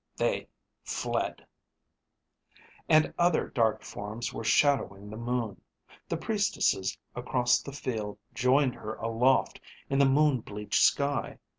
[0.17, 0.47] They
[0.83, 1.45] fled.
[2.89, 5.61] And other dark forms were shadowing the moon.
[6.09, 9.59] The priestesses across the field joined her aloft
[9.91, 11.37] in the moon bleached sky.